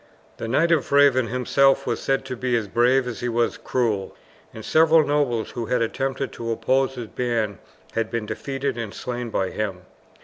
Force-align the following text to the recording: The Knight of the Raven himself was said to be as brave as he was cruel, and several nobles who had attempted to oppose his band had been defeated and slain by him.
The 0.37 0.47
Knight 0.47 0.71
of 0.71 0.89
the 0.89 0.95
Raven 0.95 1.27
himself 1.27 1.85
was 1.85 1.99
said 2.01 2.25
to 2.25 2.35
be 2.35 2.55
as 2.57 2.67
brave 2.67 3.07
as 3.07 3.19
he 3.19 3.29
was 3.29 3.55
cruel, 3.59 4.15
and 4.51 4.65
several 4.65 5.05
nobles 5.05 5.51
who 5.51 5.67
had 5.67 5.83
attempted 5.83 6.31
to 6.33 6.49
oppose 6.51 6.95
his 6.95 7.05
band 7.05 7.59
had 7.93 8.09
been 8.09 8.25
defeated 8.25 8.79
and 8.79 8.95
slain 8.95 9.29
by 9.29 9.51
him. 9.51 9.81